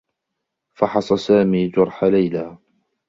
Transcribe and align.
فحص 0.73 1.13
سامي 1.13 1.67
جرح 1.67 2.03
ليلى. 2.03 2.57